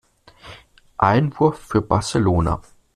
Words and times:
Einwurf 0.97 1.57
für 1.59 1.83
Barcelona. 1.83 2.59